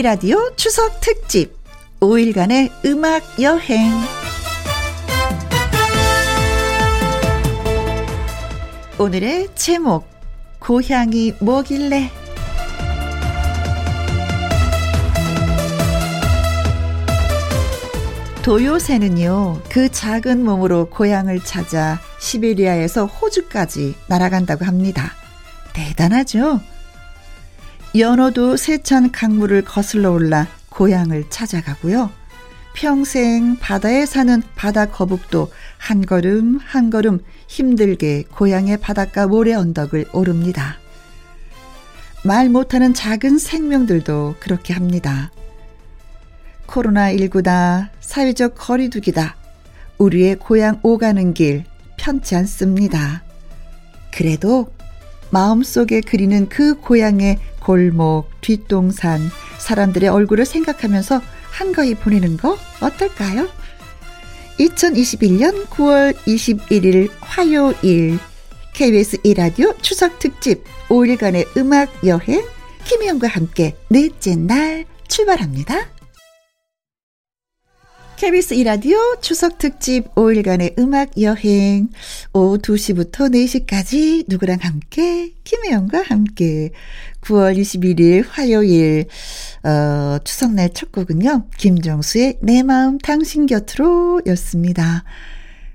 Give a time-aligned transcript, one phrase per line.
[0.00, 1.54] 2라디오 추석 특집
[2.00, 3.92] 5일간의 음악 여행.
[8.98, 10.08] 오늘의 제목,
[10.58, 12.10] 고향이 뭐길래?
[18.42, 25.12] 도요새는요, 그 작은 몸으로 고향을 찾아 시베리아에서 호주까지 날아간다고 합니다.
[25.74, 26.60] 대단하죠?
[27.98, 32.10] 연어도 세찬 강물을 거슬러 올라 고향을 찾아가고요.
[32.72, 37.18] 평생 바다에 사는 바다 거북도 한 걸음 한 걸음
[37.48, 40.78] 힘들게 고향의 바닷가 모래 언덕을 오릅니다.
[42.22, 45.32] 말 못하는 작은 생명들도 그렇게 합니다.
[46.68, 49.34] 코로나19다, 사회적 거리두기다,
[49.98, 51.64] 우리의 고향 오가는 길
[51.96, 53.24] 편치 않습니다.
[54.12, 54.70] 그래도
[55.30, 57.38] 마음속에 그리는 그 고향의
[57.70, 59.20] 골목, 뒷동산,
[59.60, 63.48] 사람들의 얼굴을 생각하면서 한가위 보내는 거 어떨까요?
[64.58, 68.18] 2021년 9월 21일 화요일
[68.72, 72.44] KBS 1라디오 추석 특집 5일간의 음악 여행
[72.86, 75.99] 김희영과 함께 넷째 날 출발합니다.
[78.20, 81.88] KBS 이라디오 추석 특집 5일간의 음악 여행
[82.34, 86.70] 오후 2시부터 4시까지 누구랑 함께 김혜영과 함께
[87.22, 89.06] 9월 21일 화요일
[89.64, 91.46] 어, 추석날 첫 곡은요.
[91.56, 95.04] 김정수의 내 마음 당신 곁으로 였습니다.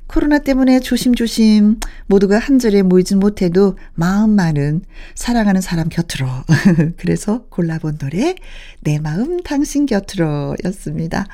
[0.05, 4.83] 코로나 때문에 조심조심 모두가 한 자리에 모이진 못해도 마음만은
[5.15, 6.27] 사랑하는 사람 곁으로.
[6.97, 8.35] 그래서 골라본 노래
[8.81, 11.25] 내 마음 당신 곁으로 였습니다.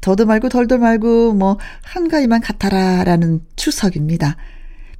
[0.00, 4.36] 더도 말고 덜도 말고 뭐 한가위만 같아라라는 추석입니다.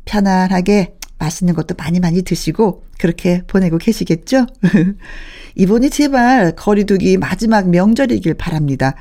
[0.04, 4.46] 편안하게 맛있는 것도 많이 많이 드시고 그렇게 보내고 계시겠죠?
[5.54, 8.94] 이번이 제발 거리두기 마지막 명절이길 바랍니다.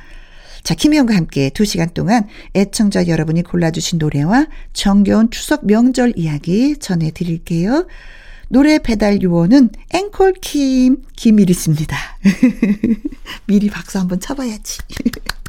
[0.62, 7.86] 자, 김희영과 함께 2시간 동안 애청자 여러분이 골라주신 노래와 정겨운 추석 명절 이야기 전해드릴게요.
[8.48, 11.96] 노래 배달 요원은 앵콜킴 김일희 씨입니다.
[13.46, 14.78] 미리 박수 한번 쳐봐야지.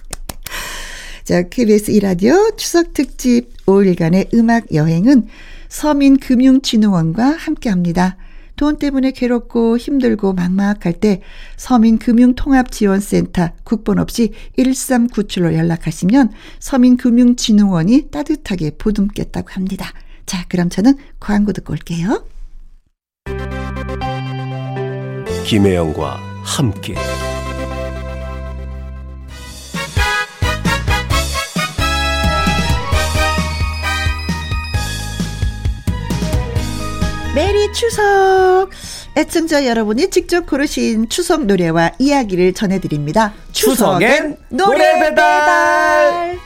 [1.23, 5.27] 자, KBS 이라디오 추석 특집 5일간의 음악 여행은
[5.69, 8.17] 서민금융진흥원과 함께 합니다.
[8.55, 11.21] 돈 때문에 괴롭고 힘들고 막막할 때
[11.57, 19.91] 서민금융통합지원센터 국번 없이 1397로 연락하시면 서민금융진흥원이 따뜻하게 보듬겠다고 합니다.
[20.25, 22.25] 자, 그럼 저는 광고 듣고 올게요.
[25.45, 26.95] 김혜영과 함께
[37.33, 38.69] 메리 추석!
[39.15, 43.33] 애청자 여러분이 직접 고르신 추석 노래와 이야기를 전해드립니다.
[43.53, 46.37] 추석엔 노래 배달!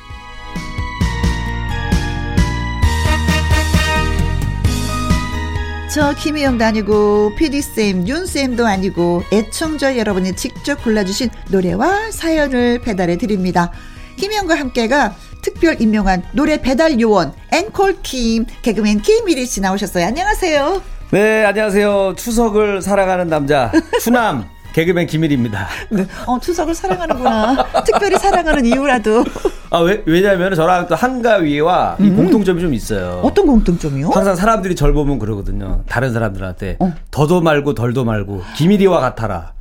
[5.91, 13.71] 저 김희영도 아니고 PD쌤, 윤쌤도 아니고 애청자 여러분이 직접 골라주신 노래와 사연을 배달해 드립니다.
[14.17, 20.03] 김희영과 함께가 특별 임명한 노래 배달 요원 앵콜 킴 개그맨 김미리 씨 나오셨어요.
[20.07, 20.81] 안녕하세요.
[21.11, 22.15] 네, 안녕하세요.
[22.17, 25.67] 추석을 사랑하는 남자 추남 개그맨 김일입니다.
[25.91, 26.07] 네.
[26.25, 27.63] 어, 추석을 사랑하는구나.
[27.85, 29.23] 특별히 사랑하는 이유라도.
[29.69, 32.05] 아, 왜, 왜냐면 저랑 또 한가위와 음.
[32.05, 33.21] 이 공통점이 좀 있어요.
[33.23, 34.09] 어떤 공통점이요?
[34.09, 35.83] 항상 사람들이 절 보면 그러거든요.
[35.87, 36.77] 다른 사람들한테.
[36.79, 36.91] 어.
[37.11, 39.54] 더도 말고 덜도 말고 김일이와 같아라.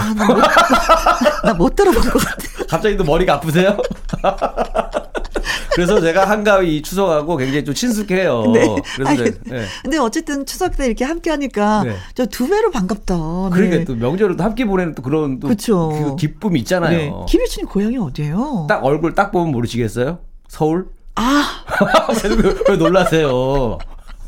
[0.00, 2.44] 아, 나못 들어본 것 같아.
[2.68, 3.76] 갑자기 또 머리가 아프세요?
[5.74, 8.42] 그래서 제가 한가위 추석하고 굉장히 좀 친숙해요.
[8.52, 8.76] 네.
[8.96, 9.64] 그래서 아니, 네.
[9.82, 11.94] 근데 어쨌든 추석 때 이렇게 함께 하니까 네.
[12.14, 13.14] 저두 배로 반갑다.
[13.14, 13.50] 네.
[13.52, 16.96] 그러니까 또 명절을 또 함께 보내는 또 그런 또 그 기쁨이 있잖아요.
[16.98, 17.12] 네.
[17.28, 18.66] 김일춘이 고향이 어디예요?
[18.68, 20.18] 딱 얼굴 딱 보면 모르시겠어요?
[20.48, 20.86] 서울?
[21.14, 21.44] 아.
[22.68, 23.78] 왜 놀라세요?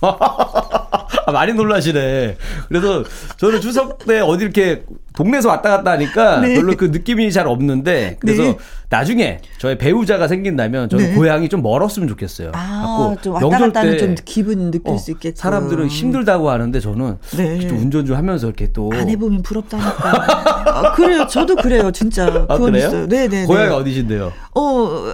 [1.24, 2.36] 아, 많이 놀라시네.
[2.68, 3.04] 그래서
[3.36, 4.84] 저는 추석 때 어디 이렇게
[5.14, 6.54] 동네에서 왔다 갔다 하니까 네.
[6.54, 8.58] 별로 그 느낌이 잘 없는데 그래서 네.
[8.88, 11.14] 나중에 저의 배우자가 생긴다면 저는 네.
[11.14, 12.50] 고향이 좀 멀었으면 좋겠어요.
[12.54, 15.36] 아, 좀 왔다 갔다 하좀 기분 느낄 어, 수 있겠죠.
[15.40, 17.60] 사람들은 힘들다고 하는데 저는 네.
[17.68, 20.62] 좀 운전 좀 하면서 이렇게 또 안 해보면 부럽다니까.
[20.66, 21.26] 아, 그래요.
[21.28, 21.90] 저도 그래요.
[21.92, 22.46] 진짜.
[22.48, 22.88] 아, 그래요?
[22.88, 23.06] 있어요.
[23.06, 23.28] 네네.
[23.28, 24.32] 네, 고향이 어디신데요?
[24.54, 25.04] 어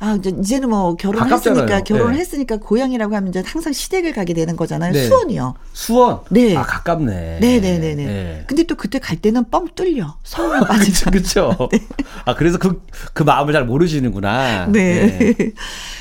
[0.00, 2.20] 아, 이제는 뭐 결혼했으니까 결혼을 네.
[2.20, 4.92] 했으니까 고향이라고 하면 이제 항상 시댁을 가게 되는 거잖아요.
[4.92, 5.06] 네.
[5.06, 5.54] 수원이요.
[5.72, 6.20] 수원.
[6.30, 6.56] 네.
[6.56, 7.38] 아 가깝네.
[7.40, 7.78] 네네네네.
[7.78, 8.44] 네, 네, 네.
[8.46, 10.16] 근데 또 그때 갈 때는 뻥 뚫려.
[10.22, 11.10] 서울만 빠지죠.
[11.10, 11.68] 그렇죠.
[11.72, 11.80] 네.
[12.24, 12.80] 아 그래서 그그
[13.12, 14.66] 그 마음을 잘 모르시는구나.
[14.66, 15.34] 네.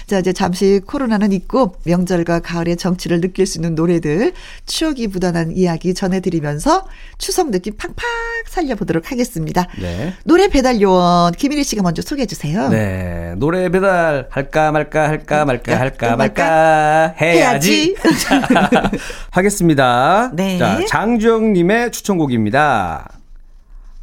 [0.08, 4.32] 자, 이제 잠시 코로나는 있고 명절과 가을의 정치를 느낄 수 있는 노래들,
[4.66, 6.88] 추억이 묻어난 이야기 전해드리면서
[7.18, 7.98] 추석 느낌 팍팍
[8.48, 9.68] 살려보도록 하겠습니다.
[9.82, 10.14] 네.
[10.24, 12.70] 노래 배달 요원 김일희 씨가 먼저 소개해 주세요.
[12.70, 13.34] 네.
[13.36, 17.94] 노래 배달 할까 말까 할까 말까 할까 말까 해야지.
[18.24, 18.90] 자,
[19.32, 20.32] 하겠습니다.
[20.34, 20.58] 네.
[20.58, 23.10] 자, 장주영 님의 추천곡입니다.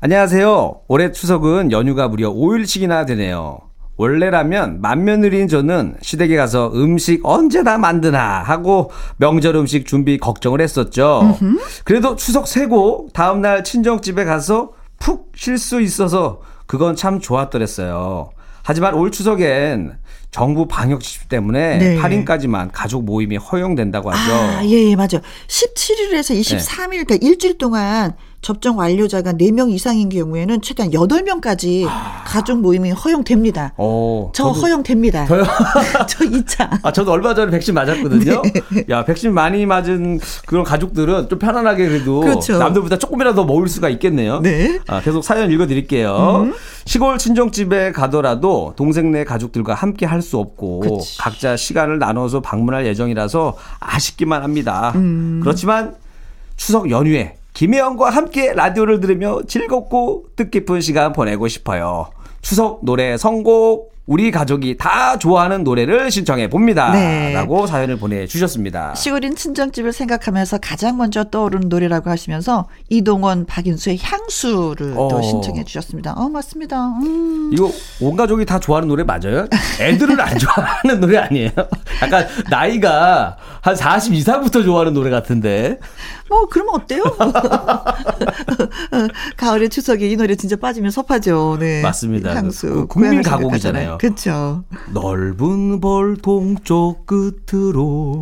[0.01, 0.83] 안녕하세요.
[0.87, 3.61] 올해 추석은 연휴가 무려 5일씩이나 되네요.
[3.96, 11.37] 원래라면 맏며느리인 저는 시댁에 가서 음식 언제 다 만드나 하고 명절 음식 준비 걱정을 했었죠.
[11.85, 18.31] 그래도 추석 세고 다음날 친정집에 가서 푹 쉴 수 있어서 그건 참 좋았더랬어요.
[18.62, 19.99] 하지만 올 추석엔
[20.31, 21.96] 정부 방역 지침 때문에 네.
[21.96, 24.32] 8인까지만 가족 모임이 허용된다고 하죠.
[24.32, 25.20] 아, 예, 예, 맞아.
[25.46, 27.05] 17일에서 23일, 네.
[27.05, 32.23] 그러니까 일주일 동안 접종 완료자가 4명 이상인 경우에는 최대한 8명까지 아...
[32.26, 33.73] 가족 모임이 허용됩니다.
[33.79, 35.25] 오, 어, 저 허용됩니다.
[35.25, 35.44] 저요?
[36.06, 36.81] 저 2차.
[36.82, 38.43] 아, 저도 얼마 전에 백신 맞았거든요.
[38.43, 38.85] 네.
[38.91, 42.58] 야, 백신 많이 맞은 그런 가족들은 좀 편안하게 그래도 그렇죠.
[42.58, 44.41] 남들보다 조금이라도 더 먹을 수가 있겠네요.
[44.41, 44.79] 네.
[44.88, 46.43] 아, 계속 사연 읽어 드릴게요.
[46.44, 46.55] 음.
[46.85, 51.19] 시골 친정집에 가더라도 동생네 가족들과 함께 할 수 없고 그치.
[51.19, 54.93] 각자 시간을 나눠서 방문할 예정이라서 아쉽기만 합니다.
[54.94, 55.41] 음.
[55.43, 55.94] 그렇지만
[56.56, 62.11] 추석 연휴에 김혜영과 함께 라디오를 들으며 즐겁고 뜻깊은 시간 보내고 싶어요.
[62.43, 66.93] 추석 노래 선곡 우리 가족이 다 좋아하는 노래를 신청해 봅니다.
[66.93, 67.33] 네.
[67.33, 68.95] 라고 사연을 보내주셨습니다.
[68.95, 75.09] 시골인 친정집을 생각하면서 가장 먼저 떠오르는 노래라고 하시면서 이동원, 박인수의 향수를 어.
[75.11, 76.12] 또 신청해 주셨습니다.
[76.19, 76.89] 어, 맞습니다.
[77.03, 77.49] 음.
[77.55, 77.71] 이거
[78.03, 79.47] 온 가족이 다 좋아하는 노래 맞아요?
[79.81, 81.51] 애들은 안 좋아하는 노래 아니에요?
[82.03, 85.79] 약간 나이가 한 40 이상부터 좋아하는 노래 같은데.
[86.29, 87.03] 뭐, 그러면 어때요?
[89.39, 91.56] 가을의 추석에 이 노래 진짜 빠지면 섭하죠.
[91.59, 91.81] 네.
[91.81, 92.35] 맞습니다.
[92.35, 92.67] 향수.
[92.69, 93.94] 그 국민 가곡이잖아요.
[93.99, 94.64] 그렇죠.
[94.93, 98.20] 넓은 벌 동쪽 끝으로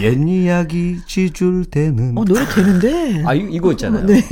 [0.00, 2.16] 옛 이야기 지줄 때는.
[2.16, 3.22] 어, 노래 되는데?
[3.26, 4.06] 아, 이, 거 있잖아요.
[4.06, 4.22] 네.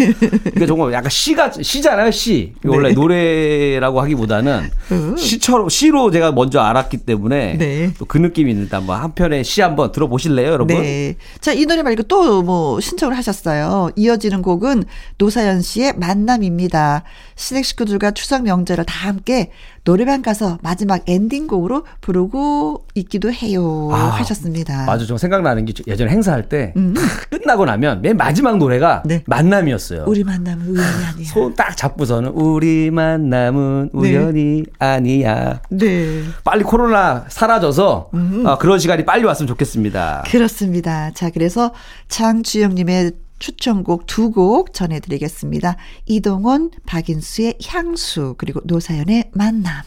[0.57, 2.55] 이게 정말 약간 시가, 시잖아요, 시.
[2.63, 2.71] 네.
[2.71, 5.17] 원래 노래라고 하기보다는 음.
[5.17, 7.93] 시처럼, 시로 제가 먼저 알았기 때문에 네.
[7.99, 10.81] 또 그 느낌이 있는데 한번 한 편의 시 한번 들어보실래요, 여러분?
[10.81, 11.17] 네.
[11.41, 13.91] 자, 이 노래 말고 또 뭐 신청을 하셨어요.
[13.95, 14.85] 이어지는 곡은
[15.19, 17.05] 노사연 씨의 만남입니다.
[17.43, 19.51] 시댁 식구들과 추석 명절을 다 함께
[19.85, 23.91] 노래방 가서 마지막 엔딩곡으로 부르고 있기도 해요.
[23.93, 24.87] 아, 하셨습니다.
[24.87, 25.05] 맞아.
[25.05, 26.95] 좀 생각나는 게 예전에 행사할 때 음.
[27.31, 29.25] 끝나고 나면 맨 마지막 노래가 네.
[29.27, 30.05] 만남이었어요.
[30.07, 31.29] 우리 만남은 우연이 아니야.
[31.29, 33.99] 손 딱 잡고서는 우리 만남은 네.
[33.99, 34.65] 우연이 네.
[34.79, 35.61] 아니야.
[35.71, 36.23] 네.
[36.45, 38.45] 빨리 코로나 사라져서 음.
[38.47, 40.25] 어, 그런 시간이 빨리 왔으면 좋겠습니다.
[40.29, 41.11] 그렇습니다.
[41.13, 41.73] 자, 그래서
[42.09, 43.13] 장주영님의
[43.43, 45.77] 추천곡 두 곡 전해드리겠습니다.
[46.07, 49.83] 이동원, 박인수의 향수, 그리고 노사연의 만남.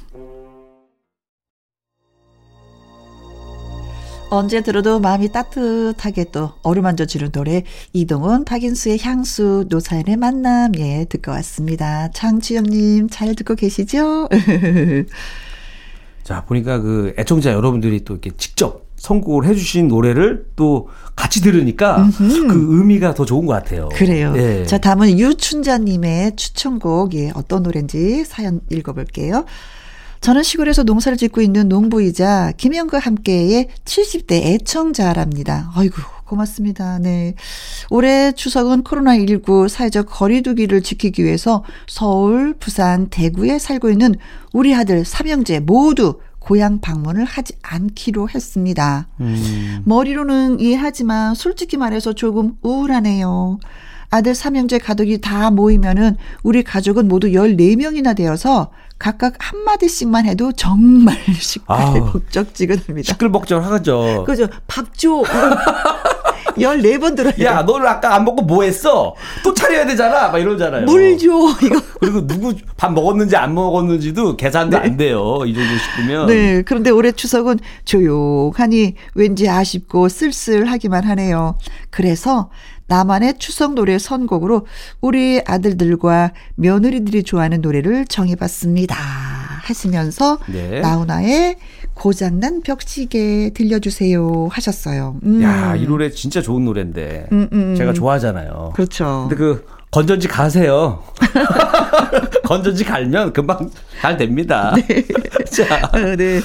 [4.30, 7.64] 언제 들어도 마음이 따뜻하게 또 어루만져 주는 노래
[7.94, 12.12] 이동원 박인수의 향수 노사연의 만남 예 듣고 왔습니다.
[12.12, 14.28] 장지영님 잘 듣고 계시죠?
[16.24, 22.48] 자 보니까 그 애청자 여러분들이 또 이렇게 직접 선곡을 해주신 노래를 또 같이 들으니까 음흠.
[22.48, 23.90] 그 의미가 더 좋은 것 같아요.
[23.94, 24.34] 그래요.
[24.36, 24.66] 예.
[24.66, 29.46] 자, 다음은 유춘자님의 추천곡, 예, 어떤 노래인지 사연 읽어볼게요.
[30.22, 35.72] 저는 시골에서 농사를 짓고 있는 농부이자 김영과 함께의 70대 애청자랍니다.
[35.76, 36.98] 아이고, 고맙습니다.
[36.98, 37.36] 네.
[37.92, 44.16] 올해 추석은 코로나19 사회적 거리두기를 지키기 위해서 서울, 부산, 대구에 살고 있는
[44.52, 49.08] 우리 아들 삼형제 모두 고향 방문을 하지 않기로 했습니다.
[49.20, 49.82] 음.
[49.86, 53.58] 머리로는 이해하지만 솔직히 말해서 조금 우울하네요.
[54.12, 63.12] 아들 삼형제 가족이 다 모이면은 우리 가족은 모두 14명이나 되어서 각각 한마디씩만 해도 정말 시끌벅적지근합니다.
[63.12, 64.24] 시끌벅적하죠.
[64.28, 64.48] 그죠.
[64.68, 65.24] 밥 줘.
[66.56, 69.16] 14번 들어야 야, 너는 아까 안 먹고 뭐 했어?
[69.44, 70.30] 또 차려야 되잖아.
[70.30, 70.86] 막 이러잖아요.
[70.86, 71.26] 물 줘.
[71.64, 71.82] 이거.
[72.00, 74.84] 그리고 누구 밥 먹었는지 안 먹었는지도 계산도 네.
[74.84, 75.40] 안 돼요.
[75.46, 76.28] 이 정도 싶으면.
[76.28, 76.62] 네.
[76.64, 81.58] 그런데 올해 추석은 조용하니 왠지 아쉽고 쓸쓸하기만 하네요.
[81.90, 82.50] 그래서
[82.88, 84.68] 나만의 추석 노래 선곡으로
[85.02, 88.96] 우리 아들들과 며느리들이 좋아하는 노래를 정해봤습니다.
[89.66, 90.82] 하시면서 네.
[90.82, 91.56] 나훈아의
[91.96, 95.18] 고장난 벽시계 들려주세요 하셨어요.
[95.24, 95.42] 음.
[95.42, 97.72] 야, 이 노래 진짜 좋은 노래인데 음, 음.
[97.72, 97.76] 음.
[97.76, 98.74] 제가 좋아하잖아요.
[98.76, 99.28] 그렇죠.
[99.28, 101.02] 근데 그 건전지 가세요.
[102.44, 103.72] 건전지 갈면 금방
[104.02, 104.76] 잘 됩니다.
[104.88, 105.06] 네.
[105.50, 106.42] 자, 어, 네.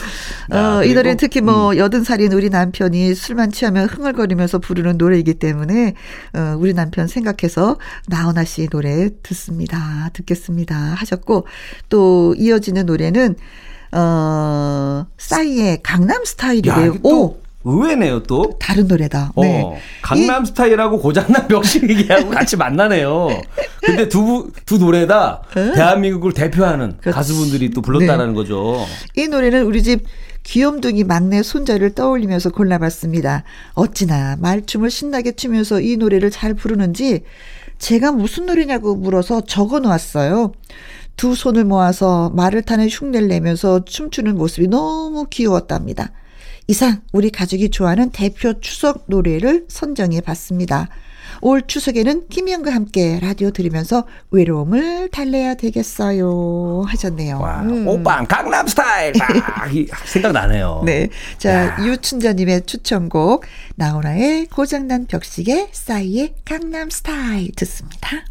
[0.51, 1.77] 아, 어, 이 노래 특히 뭐 음.
[1.77, 5.95] 여든 살인 우리 남편이 술만 취하면 흥얼거리면서 부르는 노래이기 때문에
[6.33, 7.77] 어, 우리 남편 생각해서
[8.07, 10.11] 나훈아 씨 노래 듣습니다.
[10.13, 10.77] 듣겠습니다.
[10.77, 11.47] 하셨고
[11.89, 13.35] 또 이어지는 노래는
[13.93, 16.97] 어, 싸이의 강남 스타일이래요.
[17.03, 17.37] 오!
[17.63, 18.57] 의외네요, 또.
[18.59, 19.33] 다른 노래다.
[19.37, 19.63] 네.
[19.63, 23.29] 어, 강남 이, 스타일하고 고장난 벽시 얘기하고 같이 만나네요.
[23.83, 25.73] 근데 두, 두 노래다 에?
[25.73, 27.15] 대한민국을 대표하는 그렇지.
[27.15, 28.35] 가수분들이 또 불렀다라는 네.
[28.35, 28.87] 거죠.
[29.15, 30.05] 이 노래는 우리 집
[30.43, 33.45] 귀염둥이 막내 손자를 떠올리면서 골라봤습니다.
[33.75, 37.25] 어찌나 말춤을 신나게 추면서 이 노래를 잘 부르는지
[37.79, 40.53] 제가 무슨 노래냐고 물어서 적어 놓았어요.
[41.21, 46.13] 두 손을 모아서 말을 타는 흉내를 내면서 춤추는 모습이 너무 귀여웠답니다.
[46.67, 50.89] 이상 우리 가족이 좋아하는 대표 추석 노래를 선정해 봤습니다.
[51.43, 57.39] 올 추석에는 김희영과 함께 라디오 들으면서 외로움을 달래야 되겠어요 하셨네요.
[57.39, 57.87] 와, 음.
[57.87, 59.13] 오빠 강남 스타일
[60.07, 60.85] 생각나네요.
[60.87, 68.25] 네, 자 유춘자님의 추천곡 나훈아의 고장난 벽시계 싸이의 강남 스타일 듣습니다.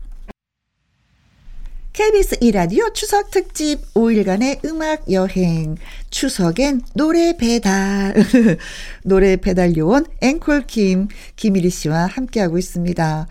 [1.94, 5.76] KBS 이라디오 추석 특집 5일간의 음악 여행.
[6.10, 8.14] 추석엔 노래 배달.
[9.04, 13.28] 노래 배달 요원 앵콜 김, 김일희 씨와 함께하고 있습니다.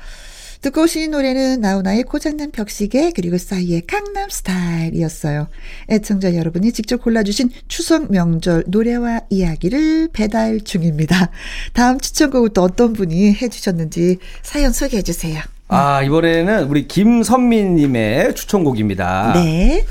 [0.61, 5.49] 듣고 오신 노래는 나훈아의 고장난 벽시계 그리고 싸이의 강남 스타일이었어요.
[5.89, 11.31] 애청자 여러분이 직접 골라주신 추석 명절 노래와 이야기를 배달 중입니다.
[11.73, 15.41] 다음 추천곡을 또 어떤 분이 해주셨는지 사연 소개해 주세요.
[15.69, 19.33] 아, 이번에는 우리 김선민님의 추천곡입니다.
[19.35, 19.85] 네.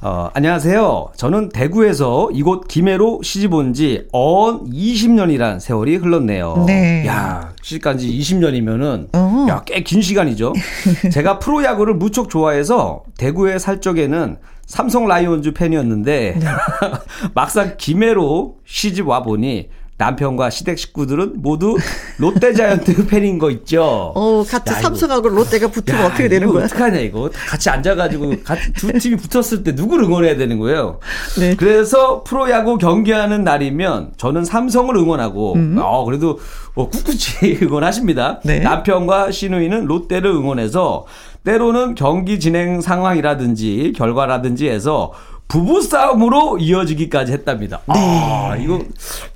[0.00, 1.12] 어, 안녕하세요.
[1.16, 6.64] 저는 대구에서 이곳 김해로 시집 온 지 언 20년이란 세월이 흘렀네요.
[6.66, 7.04] 네.
[7.06, 9.46] 야, 시집간 지 20년이면은, 어.
[9.48, 10.52] 야, 꽤 긴 시간이죠.
[11.10, 14.36] 제가 프로야구를 무척 좋아해서 대구에 살 적에는
[14.66, 16.46] 삼성 라이온즈 팬이었는데, 네.
[17.34, 19.68] 막상 김해로 시집 와 보니
[20.04, 21.76] 남편과 시댁 식구들은 모두
[22.18, 24.12] 롯데자이언트 팬인 거 있죠.
[24.14, 26.64] 어, 같이 야, 삼성하고 이거, 롯데가 붙으면 야, 어떻게 되는 거야?
[26.66, 27.30] 어떡하냐 이거.
[27.48, 31.00] 같이 앉아가지고 같이 두 팀이 붙었을 때 누구를 응원해야 되는 거예요.
[31.38, 31.54] 네.
[31.56, 35.76] 그래서 프로야구 경기하는 날이면 저는 삼성을 응원하고, 음.
[35.80, 36.38] 어 그래도
[36.74, 38.40] 어, 꿋꿋이 응원하십니다.
[38.44, 38.60] 네.
[38.60, 41.06] 남편과 시누이는 롯데를 응원해서
[41.44, 45.12] 때로는 경기 진행 상황이라든지 결과라든지 해서
[45.48, 47.80] 부부 싸움으로 이어지기까지 했답니다.
[47.86, 47.94] 네.
[47.96, 48.82] 아, 이거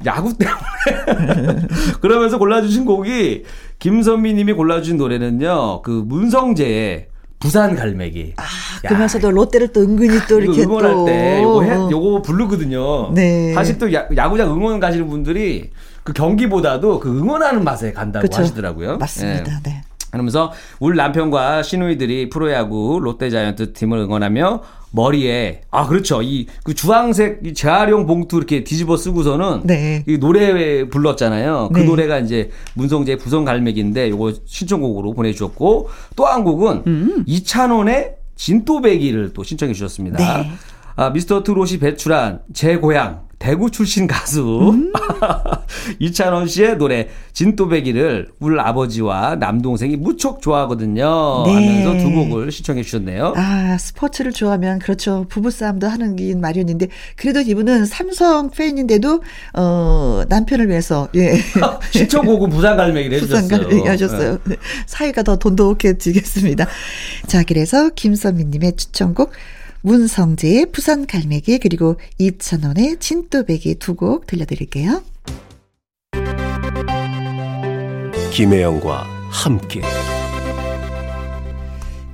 [0.07, 1.67] 야구 때문에.
[2.01, 3.45] 그러면서 골라주신 곡이
[3.79, 8.35] 김선미 님이 골라주신 노래는요, 그 문성재의 부산 갈매기.
[8.37, 8.43] 아,
[8.83, 11.05] 그러면서도 롯데를 또 은근히 또 이렇게 응원할 또.
[11.05, 13.13] 때 요거 해, 요거 부르거든요.
[13.13, 13.53] 네.
[13.55, 15.71] 사실 또 야, 야구장 응원 가시는 분들이
[16.03, 18.41] 그 경기보다도 그 응원하는 맛에 간다고 그쵸.
[18.43, 18.99] 하시더라고요.
[18.99, 19.61] 맞습니다.
[19.63, 19.71] 네.
[19.71, 19.83] 네.
[20.11, 27.55] 그러면서 우리 남편과 시누이들이 프로야구 롯데자이언트 팀을 응원하며 머리에 아 그렇죠 이 그 주황색 이
[27.55, 30.05] 재활용 봉투 이렇게 뒤집어 쓰고서는 네.
[30.07, 31.71] 이 노래 불렀잖아요.
[31.73, 31.85] 그 네.
[31.85, 37.25] 노래가 이제 문성재 부성 갈매기인데 요거 신청곡으로 보내주셨고 또 한 곡은 음.
[37.27, 40.19] 이찬원의 진또배기를 또 신청해 주셨습니다.
[40.19, 40.51] 네.
[40.97, 44.93] 아, 미스터 트롯이 배출한 제 고향 대구 출신 가수 음.
[46.01, 51.45] 이찬원 씨의 노래 진또배기를 울 아버지와 남동생이 무척 좋아하거든요.
[51.47, 51.55] 네.
[51.55, 53.35] 하면서 두 곡을 시청해 주셨네요.
[53.37, 59.23] 아 스포츠를 좋아하면 그렇죠 부부싸움도 하는 게 마련인데 그래도 이분은 삼성 팬인데도
[59.55, 61.35] 어 남편을 위해서 예
[61.93, 63.43] 신청곡은 부산갈매기를 해주셨어요.
[63.43, 64.39] 부산갈매기 하셨어요.
[64.45, 64.57] 네.
[64.87, 66.67] 사이가 더 돈독해지겠습니다.
[67.29, 69.33] 자 그래서 김선미님의 추천곡
[69.89, 75.03] 문성재의 부산 갈매기 그리고 이찬원의 진또배기 두 곡 들려드릴게요.
[78.33, 79.81] 김혜영과 함께.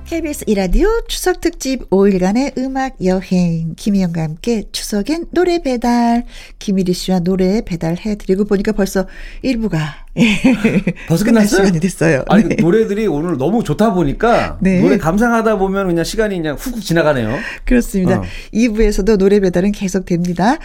[0.05, 3.75] KBS 이라디오 추석 특집 5일간의 음악 여행.
[3.75, 6.25] 김희영과 함께 추석엔 노래 배달.
[6.59, 9.05] 김일희 씨와 노래 배달해 드리고 보니까 벌써
[9.43, 10.04] 1부가
[11.07, 11.65] 벌써 끝났어요?
[11.65, 12.23] 시간이 됐어요.
[12.29, 12.55] 아니 네.
[12.55, 14.79] 노래들이 오늘 너무 좋다 보니까 네.
[14.81, 17.37] 노래 감상하다 보면 그냥 시간이 그냥 훅훅 지나가네요.
[17.65, 18.19] 그렇습니다.
[18.19, 18.23] 어.
[18.53, 20.57] 2부에서도 노래 배달은 계속됩니다.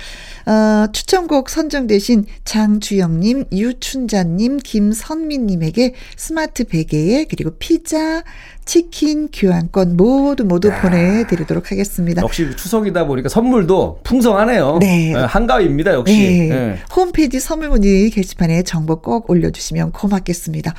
[0.47, 8.23] 어, 추천곡 선정되신 장주영님, 유춘자님, 김선미님에게 스마트 베개에 그리고 피자,
[8.71, 10.80] 치킨 교환권 모두 모두 야.
[10.80, 12.23] 보내드리도록 하겠습니다.
[12.23, 14.78] 역시 추석이다 보니까 선물도 풍성하네요.
[14.80, 15.12] 네.
[15.12, 16.16] 네 한가위입니다, 역시.
[16.16, 16.49] 네.
[16.49, 16.78] 네.
[16.95, 20.75] 홈페이지 선물 문의 게시판에 정보 꼭 올려 주시면 고맙겠습니다.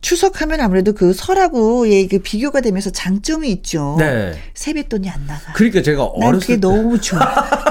[0.00, 3.96] 추석하면 아무래도 그 설하고의 그 비교가 되면서 장점이 있죠.
[3.98, 4.32] 네.
[4.54, 5.52] 세뱃돈이 안 나가.
[5.52, 7.20] 그러니까 제가 어렸을 때 너무 좋아.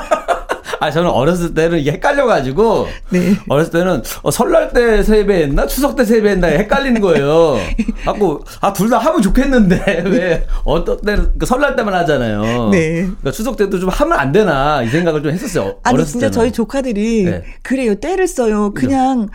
[0.79, 3.35] 아 저는 어렸을 때는 헷갈려가지고 네.
[3.49, 7.57] 어렸을 때는 어, 설날 때 세배했나 추석 때 세배했나 헷갈리는 거예요.
[8.05, 12.69] 갖고 아둘 다 하면 좋겠는데 왜 어떤 때는 그 설날 때만 하잖아요.
[12.69, 12.91] 네.
[13.01, 15.77] 그러니까 추석 때도 좀 하면 안 되나 이 생각을 좀 했었어요.
[15.83, 16.31] 아니 진짜 때는.
[16.31, 17.43] 저희 조카들이 네.
[17.63, 18.71] 그래요 때를 써요.
[18.75, 19.29] 그냥.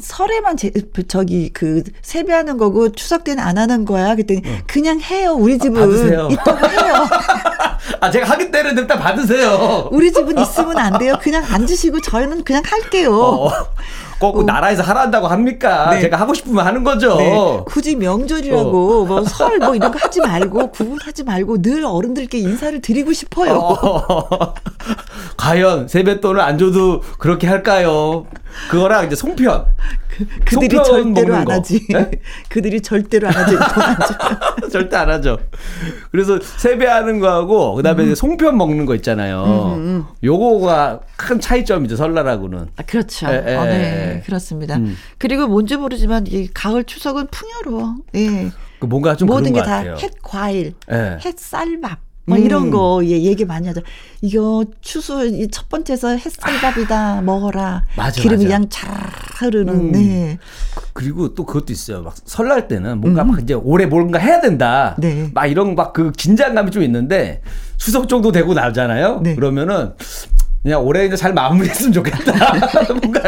[0.00, 0.72] 설에만 제,
[1.06, 4.14] 저기 그 세배하는 거고 추석 때는 안 하는 거야.
[4.14, 4.58] 그랬더니 어.
[4.66, 5.34] 그냥 해요.
[5.38, 7.06] 우리 집은 아, 있다고 해요.
[8.00, 9.88] 아, 제가 하기 때는 일단 받으세요.
[9.92, 11.18] 우리 집은 있으면 안 돼요.
[11.20, 13.14] 그냥 앉으시고 저희는 그냥 할게요.
[13.14, 13.50] 어,
[14.18, 14.42] 꼭 어.
[14.42, 15.90] 나라에서 하란다고 합니까?
[15.90, 16.00] 네.
[16.00, 17.16] 제가 하고 싶으면 하는 거죠.
[17.16, 17.60] 네.
[17.66, 19.04] 굳이 명절이라고 어.
[19.04, 23.52] 뭐설 뭐 이런 거 하지 말고 구분하지 말고 늘 어른들께 인사를 드리고 싶어요.
[23.54, 24.54] 어.
[25.36, 28.26] 과연 세뱃돈을 안 줘도 그렇게 할까요?
[28.70, 29.66] 그거랑 이제 송편.
[30.46, 31.86] 그, 들이 절대로 안 하지.
[31.88, 32.10] 네?
[32.48, 33.56] 그들이 절대로 안 하지.
[34.72, 35.38] 절대 안 하죠.
[36.10, 38.14] 그래서 세배하는 거하고 그다음에 음.
[38.14, 39.44] 송편 먹는 거 있잖아요.
[39.44, 40.04] 음, 음, 음.
[40.24, 42.68] 요거가 큰 차이점이죠 설날하고는.
[42.76, 43.28] 아, 그렇죠.
[43.28, 44.76] 에, 에, 어, 네, 그렇습니다.
[44.76, 44.96] 음.
[45.18, 47.96] 그리고 뭔지 모르지만 이 가을 추석은 풍요로워.
[48.14, 48.50] 예.
[48.78, 51.18] 그 뭔가 좀 모든 게 다 햇 과일, 예.
[51.24, 51.98] 햇 쌀밥.
[52.28, 52.42] 뭐 음.
[52.44, 53.82] 이런 거 예, 얘기 많이 하죠.
[54.20, 57.84] 이거 추수 첫 번째서 햇살밥이다 먹어라.
[57.96, 58.56] 맞아, 기름이 맞아.
[58.56, 58.90] 그냥 잘
[59.38, 59.72] 흐르는.
[59.74, 59.92] 음.
[59.92, 60.38] 네.
[60.92, 62.02] 그리고 또 그것도 있어요.
[62.02, 63.28] 막 설날 때는 뭔가 음.
[63.28, 64.96] 막 이제 올해 뭔가 해야 된다.
[64.98, 65.30] 네.
[65.34, 67.42] 막 이런 막 그 긴장감이 좀 있는데
[67.76, 69.20] 추석 정도 되고 나잖아요.
[69.22, 69.36] 네.
[69.36, 69.92] 그러면은
[70.66, 72.32] 그냥 올해 이제 잘 마무리했으면 좋겠다.
[73.00, 73.22] 뭔가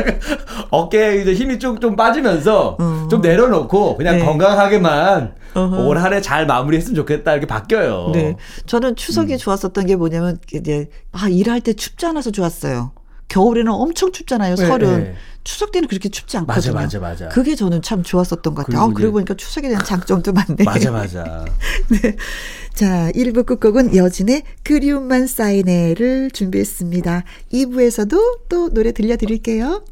[0.71, 3.09] 어깨에 이제 힘이 쭉 좀 빠지면서 어.
[3.09, 4.25] 좀 내려놓고 그냥 네.
[4.25, 8.11] 건강하게만 올한해 잘 마무리했으면 좋겠다 이렇게 바뀌어요.
[8.13, 8.35] 네,
[8.67, 9.39] 저는 추석에 음.
[9.39, 12.91] 좋았었던 게 뭐냐면 이제 아 일할 때 춥지 않아서 좋았어요.
[13.29, 14.57] 겨울에는 엄청 춥잖아요.
[14.57, 15.15] 네, 설은 네.
[15.45, 16.75] 추석 때는 그렇게 춥지 않거든요.
[16.75, 17.29] 맞아, 맞아, 맞아.
[17.29, 18.83] 그게 저는 참 좋았었던 것 같아요.
[18.83, 20.65] 아, 그러고 보니까 추석에 대한 장점도 많네.
[20.65, 21.45] 맞아, 맞아.
[21.89, 22.17] 네.
[22.75, 27.25] 자, 1부 끝곡은 여진의 그리움만 쌓이네를 준비했습니다.
[27.53, 29.83] 2부에서도 또 노래 들려드릴게요.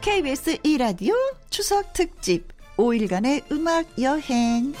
[0.00, 1.12] KBS 2라디오
[1.50, 4.72] 추석 특집 5일간의 음악 여행.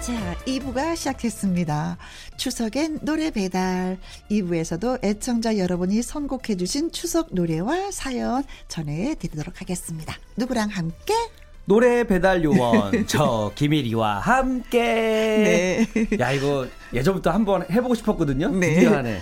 [0.00, 0.12] 자,
[0.46, 1.98] 2부가 시작했습니다.
[2.36, 3.98] 추석엔 노래 배달.
[4.30, 10.14] 2부에서도 애청자 여러분이 선곡해주신 추석 노래와 사연 전해드리도록 하겠습니다.
[10.36, 11.12] 누구랑 함께?
[11.64, 14.78] 노래 배달 요원 저 김일이와 함께.
[14.78, 16.18] 네.
[16.20, 18.48] 야 이거 예전부터 한번 해보고 싶었거든요.
[18.50, 18.86] 네.
[18.86, 19.20] 하네.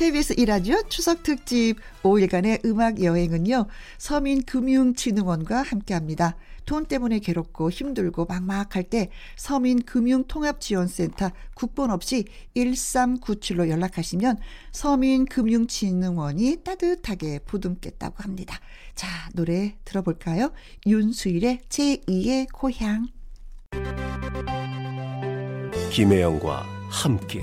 [0.00, 3.66] KBS 이라디오 추석 특집 5일간의 음악 여행은요.
[3.98, 6.36] 서민금융진흥원과 함께합니다.
[6.64, 12.24] 돈 때문에 괴롭고 힘들고 막막할 때 서민금융통합지원센터 국번 없이
[12.56, 14.38] 1397로 연락하시면
[14.72, 18.58] 서민금융진흥원이 따뜻하게 부둥겠다고 합니다.
[18.94, 20.52] 자, 노래 들어볼까요?
[20.86, 23.06] 윤수일의 제2의 고향.
[25.90, 27.42] 김혜영과 함께.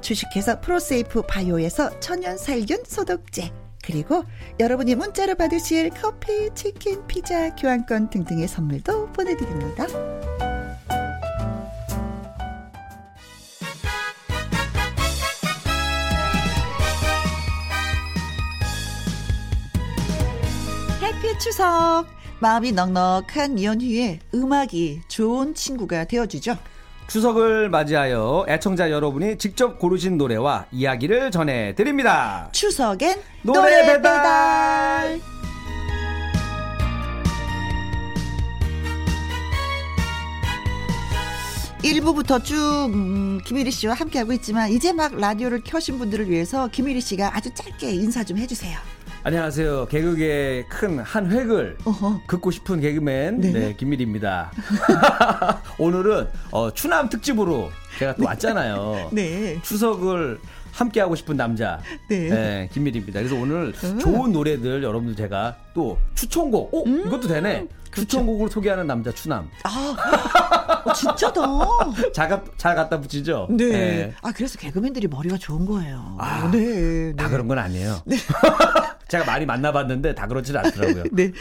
[0.00, 4.24] 주식회사 프로세이프 바이오에서 천연 살균 소독제 그리고
[4.60, 9.86] 여러분이 문자로 받으실 커피, 치킨, 피자, 교환권 등등의 선물도 보내드립니다.
[21.02, 22.06] 해피 추석!
[22.38, 26.56] 마음이 넉넉한 연휴에 음악이 좋은 친구가 되어주죠.
[27.12, 32.48] 추석을 맞이하여 애청자 여러분이 직접 고르신 노래와 이야기를 전해드립니다.
[32.52, 34.00] 추석엔 노래, 노래 배달.
[34.00, 35.20] 배달.
[41.82, 42.54] 1부부터 쭉
[42.94, 47.90] 음, 김일희 씨와 함께하고 있지만 이제 막 라디오를 켜신 분들을 위해서 김일희 씨가 아주 짧게
[47.90, 48.78] 인사 좀 해주세요.
[49.24, 49.86] 안녕하세요.
[49.86, 52.22] 개그계의 큰 한 획을 어허.
[52.26, 53.52] 긋고 싶은 개그맨 네.
[53.52, 54.50] 네, 김일입니다.
[55.78, 59.10] 오늘은 어, 추남 특집으로 제가 또 왔잖아요.
[59.14, 59.60] 네.
[59.62, 60.40] 추석을
[60.72, 62.68] 함께 하고 싶은 남자 네.
[62.72, 63.20] 김밀입니다.
[63.20, 63.98] 그래서 오늘 음.
[64.00, 67.06] 좋은 노래들 여러분들 제가 또 추천곡, 오 음.
[67.06, 67.68] 이것도 되네.
[67.92, 68.08] 그렇죠.
[68.08, 69.48] 추천곡을 소개하는 남자 추남.
[69.64, 71.42] 아, 어, 진짜다.
[72.14, 73.46] 잘, 갖- 잘 갖다 붙이죠.
[73.50, 73.68] 네.
[73.68, 74.12] 네.
[74.22, 76.16] 아, 그래서 개그맨들이 머리가 좋은 거예요.
[76.18, 77.14] 아, 네.
[77.14, 77.30] 다 네.
[77.30, 78.00] 그런 건 아니에요.
[79.12, 81.04] 제가 많이 만나봤는데 다 그렇진 않더라고요.
[81.12, 81.32] 네.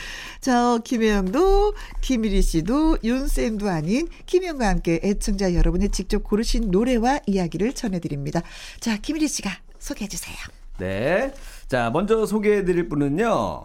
[0.41, 8.41] 자, 김혜영도, 김일희 씨도, 윤쌤도 아닌 김혜영과 함께 애청자 여러분이 직접 고르신 노래와 이야기를 전해드립니다.
[8.81, 10.35] 자, 김일희 씨가 소개해 주세요.
[10.79, 11.33] 네.
[11.69, 13.63] 자, 먼저 소개해 드릴 분은요.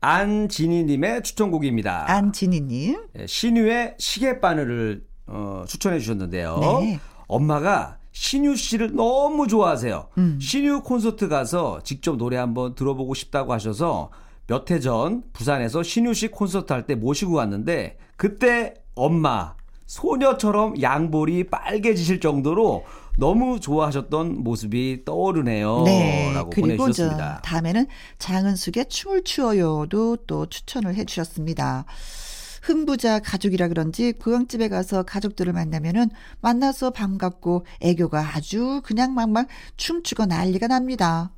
[0.00, 2.10] 안진희님의 추천곡입니다.
[2.10, 3.04] 안진희님.
[3.18, 6.58] 예, 신유의 시계바늘을 어, 추천해 주셨는데요.
[6.80, 7.00] 네.
[7.28, 10.08] 엄마가 신유 씨를 너무 좋아하세요.
[10.18, 10.38] 음.
[10.40, 14.10] 신유 콘서트 가서 직접 노래 한번 들어보고 싶다고 하셔서
[14.46, 19.54] 몇 해 전 부산에서 신유 씨 콘서트 할 때 모시고 갔는데 그때 엄마
[19.86, 22.84] 소녀처럼 양볼이 빨개지실 정도로
[23.18, 25.82] 너무 좋아하셨던 모습이 떠오르네요.
[25.84, 26.32] 네.
[26.34, 27.40] 라고 그리고 저 보내주셨습니다.
[27.42, 27.86] 다음에는
[28.18, 31.84] 장은숙의 춤을 추어요도 또 추천을 해주셨습니다.
[32.62, 40.68] 흥부자 가족이라 그런지 고향집에 가서 가족들을 만나면은 만나서 반갑고 애교가 아주 그냥 막막 춤추고 난리가
[40.68, 41.32] 납니다.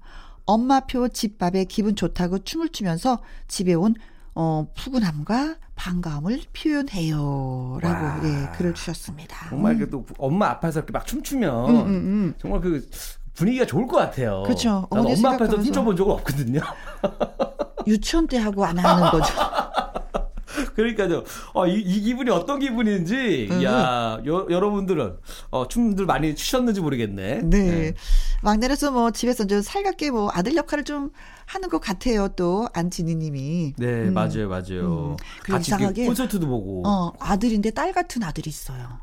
[0.44, 3.94] 엄마표 집밥에 기분 좋다고 춤을 추면서 집에 온
[4.34, 7.78] 어, 푸근함과 반가움을 표현해요.
[7.80, 8.20] 라고, 와.
[8.24, 9.48] 예, 글을 주셨습니다.
[9.48, 12.34] 정말 그래도 엄마 앞에서 이렇게 막 춤추면 음, 음, 음.
[12.38, 12.86] 정말 그
[13.32, 14.44] 분위기가 좋을 것 같아요.
[14.90, 15.62] 어머니 엄마 생각하면서.
[15.62, 16.60] 춤춰본 적은 없거든요.
[17.86, 19.32] 유치원 때 하고 안 하는 거죠.
[20.74, 21.22] 그러니까요.
[21.52, 23.62] 어, 이, 이 기분이 어떤 기분인지, 음.
[23.64, 25.16] 야, 여, 여러분들은
[25.50, 27.42] 어, 춤들 많이 추셨는지 모르겠네.
[27.44, 27.94] 네.
[28.42, 31.10] 막내로서 뭐 집에서 좀 살갑게 뭐 아들 역할을 좀
[31.46, 32.28] 하는 것 같아요.
[32.36, 33.74] 또 안진희 님이.
[33.76, 34.14] 네, 음.
[34.14, 35.10] 맞아요, 맞아요.
[35.12, 35.16] 음.
[35.44, 36.82] 같이 이렇게 이상하게 콘서트도 보고.
[36.86, 39.00] 어, 아들인데 딸 같은 아들이 있어요.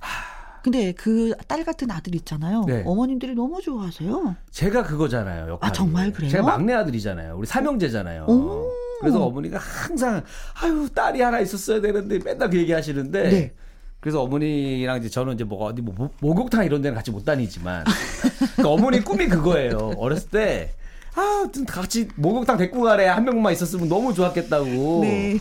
[0.63, 2.63] 근데 그 딸 같은 아들 있잖아요.
[2.67, 2.83] 네.
[2.85, 4.35] 어머님들이 너무 좋아하세요.
[4.51, 5.53] 제가 그거잖아요.
[5.53, 5.69] 역할이.
[5.69, 6.29] 아, 정말 그래요?
[6.29, 7.35] 제가 막내 아들이잖아요.
[7.35, 8.25] 우리 삼형제잖아요.
[8.27, 8.70] 오.
[9.01, 10.23] 그래서 어머니가 항상
[10.61, 13.29] 아유 딸이 하나 있었어야 되는데 맨날 그 얘기 하시는데.
[13.29, 13.53] 네.
[13.99, 17.83] 그래서 어머니랑 이제 저는 이제 뭐 어디 뭐 목- 목욕탕 이런 데는 같이 못 다니지만
[18.55, 19.93] 그러니까 어머니 꿈이 그거예요.
[19.97, 20.73] 어렸을 때
[21.13, 25.00] 아, 좀 같이 목욕탕 데리고 가래 한 명만 있었으면 너무 좋았겠다고.
[25.02, 25.38] 네.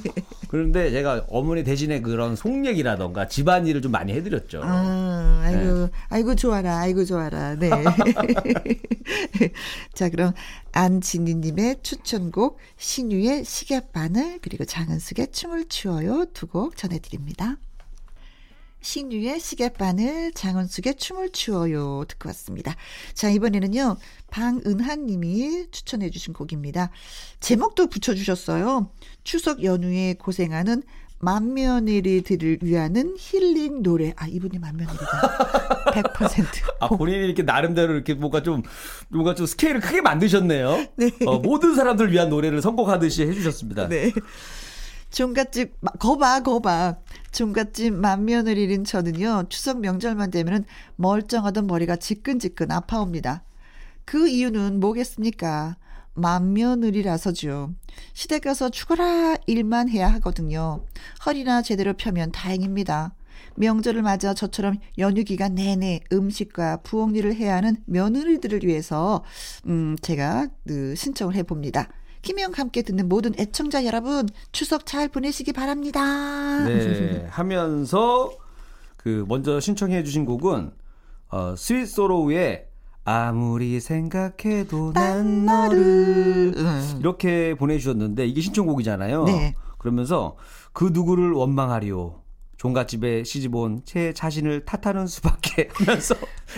[0.48, 4.62] 그런데 제가 어머니 대신에 그런 속얘기라던가 집안일을 좀 많이 해드렸죠.
[4.64, 5.90] 아, 아이고, 네.
[6.08, 7.54] 아이고, 좋아라, 아이고, 좋아라.
[7.56, 7.70] 네.
[9.94, 10.32] 자, 그럼
[10.72, 17.58] 안진희님의 추천곡, 신유의 시계 바늘, 그리고 장은숙의 춤을 추어요 두 곡 전해드립니다.
[18.80, 22.74] 신유의 시계바늘, 장은숙의 춤을 추어요 듣고 왔습니다.
[23.14, 23.96] 자, 이번에는요,
[24.30, 26.90] 방은하 님이 추천해 주신 곡입니다.
[27.40, 28.90] 제목도 붙여주셨어요.
[29.22, 30.82] 추석 연휴에 고생하는
[31.20, 34.14] 만면일이들을 위하는 힐링 노래.
[34.16, 35.92] 아, 이분이 만면일이다.
[35.92, 36.44] 100%.
[36.80, 38.62] 아, 본인이 이렇게 나름대로 이렇게 뭔가 좀,
[39.08, 40.86] 뭔가 좀 스케일을 크게 만드셨네요.
[40.96, 41.10] 네.
[41.26, 43.88] 어, 모든 사람들 위한 노래를 선곡하듯이 해주셨습니다.
[43.88, 44.12] 네.
[45.10, 46.96] 종갓집, 마- 거봐, 거봐.
[47.32, 50.64] 종갓집 만면을 잃은 저는요, 추석 명절만 되면은
[50.96, 53.42] 멀쩡하던 머리가 지끈지끈 아파옵니다.
[54.04, 55.76] 그 이유는 뭐겠습니까?
[56.14, 57.72] 만며느리라서죠.
[58.14, 60.84] 시댁 가서 죽어라 일만 해야 하거든요.
[61.24, 63.14] 허리나 제대로 펴면 다행입니다.
[63.56, 69.24] 명절을 맞아 저처럼 연휴 기간 내내 음식과 부엌 일을 해야 하는 며느리들을 위해서
[69.66, 71.88] 음 제가 그 신청을 해봅니다.
[72.22, 76.64] 김혜영과 함께 듣는 모든 애청자 여러분 추석 잘 보내시기 바랍니다.
[76.64, 78.30] 네, 하면서
[78.96, 80.72] 그 먼저 신청해 주신 곡은
[81.28, 82.66] 어 스윗 소로우의
[83.04, 86.96] 아무리 생각해도 난 너를 음.
[87.00, 89.24] 이렇게 보내주셨는데 이게 신청곡이잖아요.
[89.24, 89.54] 네.
[89.78, 90.36] 그러면서
[90.72, 92.19] 그 누구를 원망하리오.
[92.60, 96.14] 종갓집에 시집온 제 자신을 탓하는 수밖에 하면서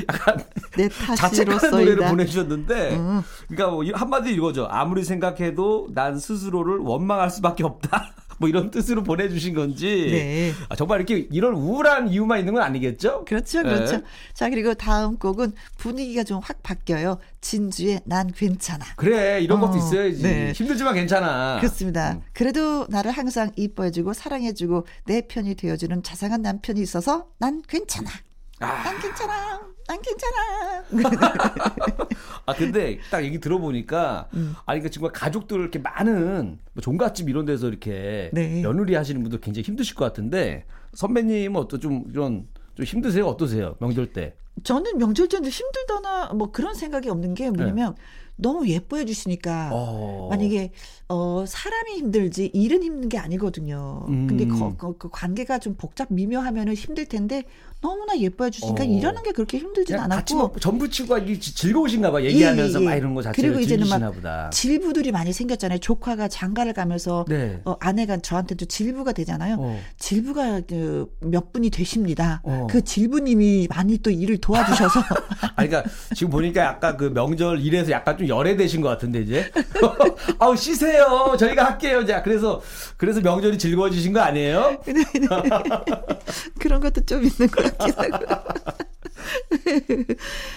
[0.08, 0.36] 약간
[0.76, 1.70] 내 자책하는.
[1.70, 3.22] 노래를 보내주셨는데, 음.
[3.46, 4.66] 그러니까 뭐 이- 한마디 이거죠.
[4.68, 8.14] 아무리 생각해도 난 스스로를 원망할 수밖에 없다.
[8.42, 10.08] 뭐 이런 뜻으로 보내주신 건지.
[10.10, 10.52] 네.
[10.68, 13.24] 아, 정말 이렇게 이런 우울한 이유만 있는 건 아니겠죠?
[13.24, 13.98] 그렇죠, 그렇죠.
[13.98, 14.02] 네.
[14.34, 17.18] 자, 그리고 다음 곡은 분위기가 좀 확 바뀌어요.
[17.40, 18.84] 진주의 난 괜찮아.
[18.96, 20.22] 그래, 이런 것도 어, 있어야지.
[20.22, 20.52] 네.
[20.52, 21.58] 힘들지만 괜찮아.
[21.60, 22.14] 그렇습니다.
[22.14, 22.22] 음.
[22.32, 28.10] 그래도 나를 항상 이뻐해주고 사랑해주고 내 편이 되어주는 자상한 남편이 있어서 난 괜찮아.
[28.58, 28.82] 아.
[28.82, 29.71] 난 괜찮아.
[29.92, 30.84] 난 괜찮아.
[32.46, 34.54] 아 근데 딱 얘기 들어보니까 음.
[34.64, 38.62] 아니 그러니까 정말 가족들 이렇게 많은 뭐 종갓집 이런 데서 이렇게 네.
[38.62, 43.26] 며느리 하시는 분들 굉장히 힘드실 것 같은데 선배님은 어떤 좀 이런 좀 힘드세요?
[43.26, 43.76] 어떠세요?
[43.80, 44.34] 명절 때?
[44.64, 48.02] 저는 명절 때는 힘들거나 뭐 그런 생각이 없는 게 뭐냐면 네.
[48.36, 50.28] 너무 예뻐해 주시니까 어.
[50.30, 50.72] 만약에
[51.08, 54.06] 어 사람이 힘들지 일은 힘든 게 아니거든요.
[54.08, 54.26] 음.
[54.26, 57.44] 근데 거, 거, 그 관계가 좀 복잡 미묘하면은 힘들 텐데
[57.82, 58.86] 너무나 예뻐해 주시니까 어.
[58.86, 62.88] 일하는 게 그렇게 힘들진 않았고 같이 뭐 전부 치고 즐거우신가 봐 얘기하면서 예, 예.
[62.88, 64.50] 막 이런 거 자체를 그리고 이제는 막 보다.
[64.50, 65.78] 질부들이 많이 생겼잖아요.
[65.78, 67.60] 조카가 장가를 가면서 네.
[67.64, 69.56] 어, 아내가 저한테도 질부가 되잖아요.
[69.58, 69.80] 어.
[69.98, 72.40] 질부가 그 몇 분이 되십니다.
[72.44, 72.66] 어.
[72.70, 75.00] 그 질부님이 많이 또 일을 도와주셔서
[75.56, 79.50] 아 그러니까 지금 보니까 약간 그 명절 일에서 약간 좀 열애되신 것 같은데 이제
[80.38, 82.60] 아우 쉬세요 저희가 할게요 자 그래서
[82.96, 84.80] 그래서 명절이 즐거워지신 거 아니에요?
[84.86, 85.26] 네, 네.
[86.58, 87.71] 그런 것도 좀 있는 하고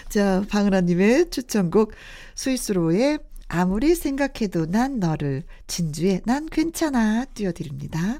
[0.09, 1.91] 자 방은하님의 추천곡
[2.35, 8.19] 스위스로의 아무리 생각해도 난 너를 진주의 난 괜찮아 띄워드립니다.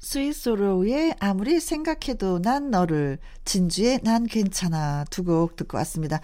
[0.00, 6.20] 스위스로우의 아무리 생각해도 난 너를 진주의 난 괜찮아 두 곡 듣고 왔습니다.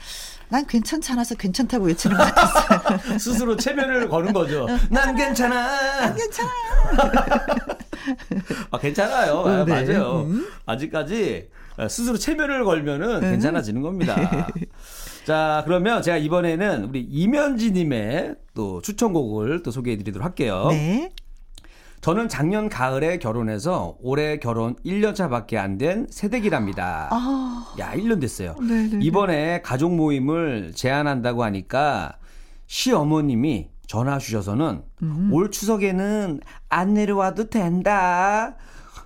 [0.48, 2.98] 난 괜찮잖아서 괜찮다고 외치는 것 같았어요.
[3.18, 4.66] 스스로 체면을 거는 거죠.
[4.90, 6.00] 난 괜찮아.
[6.00, 6.50] 난 괜찮아.
[8.70, 9.40] 아, 괜찮아요.
[9.40, 9.70] 아, 네.
[9.72, 10.22] 맞아요.
[10.26, 10.46] 음.
[10.66, 11.48] 아직까지
[11.88, 13.20] 스스로 체면을 걸면은 음.
[13.20, 14.48] 괜찮아지는 겁니다.
[15.24, 20.66] 자, 그러면 제가 이번에는 우리 이면지님의 또 추천곡을 또 소개해 드리도록 할게요.
[20.70, 21.12] 네.
[22.02, 27.08] 저는 작년 가을에 결혼해서 올해 결혼 1년 차밖에 안 된 새댁이랍니다.
[27.10, 27.74] 아.
[27.78, 28.54] 야, 1년 됐어요.
[28.60, 28.98] 네네네.
[29.04, 32.18] 이번에 가족 모임을 제안한다고 하니까
[32.66, 35.30] 시어머님이 전화 주셔서는 음.
[35.32, 38.56] 올 추석에는 안 내려와도 된다.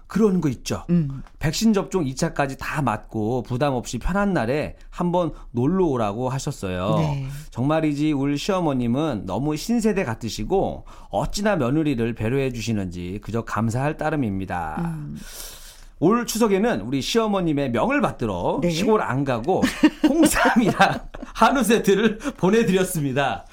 [0.09, 0.85] 그런 거 있죠.
[0.89, 1.23] 음.
[1.39, 6.97] 백신 접종 2차까지 다 맞고 부담 없이 편한 날에 한번 놀러 오라고 하셨어요.
[6.97, 7.27] 네.
[7.51, 14.77] 정말이지 우리 시어머님은 너무 신세대 같으시고 어찌나 며느리를 배려해 주시는지 그저 감사할 따름입니다.
[14.79, 15.19] 음.
[16.01, 18.71] 올 추석에는 우리 시어머님의 명을 받들어 네.
[18.71, 19.63] 시골 안 가고
[20.09, 21.01] 홍삼이랑
[21.35, 23.45] 한우 세트를 보내드렸습니다.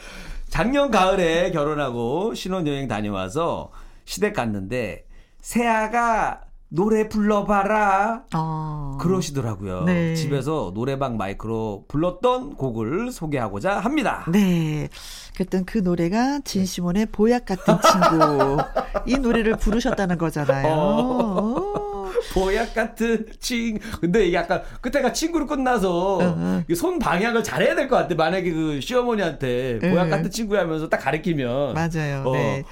[0.56, 3.72] 작년 가을에 결혼하고 신혼여행 다녀와서
[4.06, 5.06] 시댁 갔는데
[5.42, 8.24] 새아가 노래 불러봐라.
[8.32, 8.98] 아.
[9.02, 9.84] 그러시더라고요.
[9.84, 10.16] 네.
[10.16, 14.24] 집에서 노래방 마이크로 불렀던 곡을 소개하고자 합니다.
[14.32, 14.88] 네.
[15.36, 18.58] 그랬던 그 노래가 진시몬의 보약 같은 친구.
[19.08, 20.68] 이 노래를 부르셨다는 거잖아요.
[20.70, 21.95] 어.
[22.34, 23.80] 보약 같은 친.
[24.02, 26.64] 근데 이게 약간 끝에가 친구로 끝나서 어.
[26.76, 28.16] 손 방향을 잘해야 될 것 같아.
[28.16, 31.74] 만약에 그 시어머니한테 보약 같은 친구 하면서 딱 가르치면.
[31.74, 32.24] 맞아요.
[32.26, 32.32] 어.
[32.34, 32.64] 네.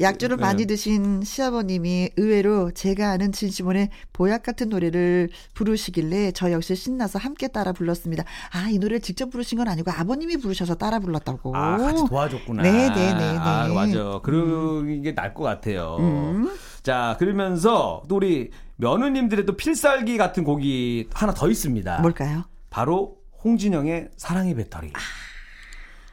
[0.00, 0.40] 약주를 네.
[0.40, 7.48] 많이 드신 시아버님이 의외로 제가 아는 진시몬의 보약 같은 노래를 부르시길래 저 역시 신나서 함께
[7.48, 8.24] 따라 불렀습니다.
[8.52, 11.54] 아, 이 노래를 직접 부르신 건 아니고 아버님이 부르셔서 따라 불렀다고.
[11.54, 12.62] 아, 같이 도와줬구나.
[12.62, 12.94] 네네네.
[12.94, 13.36] 네, 네, 네.
[13.38, 14.20] 아, 맞아.
[14.22, 15.02] 그런 음.
[15.02, 15.96] 게 날 것 같아요.
[16.00, 16.50] 음.
[16.82, 18.50] 자, 그러면서 또 우리
[18.80, 22.00] 며느님들의 또 필살기 같은 곡이 하나 더 있습니다.
[22.00, 22.44] 뭘까요?
[22.70, 24.88] 바로 홍진영의 사랑의 배터리.
[24.94, 25.29] 아.